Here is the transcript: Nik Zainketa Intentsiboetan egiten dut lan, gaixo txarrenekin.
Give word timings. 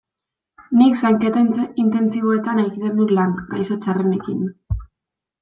Nik 0.77 0.95
Zainketa 1.01 1.43
Intentsiboetan 1.83 2.63
egiten 2.65 2.97
dut 3.03 3.15
lan, 3.19 3.37
gaixo 3.53 3.79
txarrenekin. 3.85 4.43